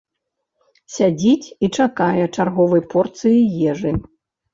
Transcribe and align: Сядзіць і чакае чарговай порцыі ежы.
Сядзіць 0.93 1.47
і 1.67 1.69
чакае 1.83 2.23
чарговай 2.37 2.81
порцыі 2.95 3.39
ежы. 3.75 3.93